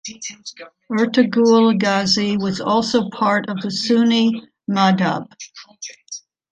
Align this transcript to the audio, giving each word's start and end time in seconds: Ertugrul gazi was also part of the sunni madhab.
Ertugrul 0.91 1.77
gazi 1.79 2.35
was 2.35 2.59
also 2.59 3.07
part 3.11 3.47
of 3.49 3.61
the 3.61 3.69
sunni 3.69 4.49
madhab. 4.67 5.27